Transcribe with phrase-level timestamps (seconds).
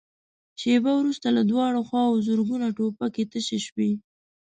[0.61, 3.91] شېبه وروسته له دواړو خواوو زرګونه ټوپکې تشې شوې.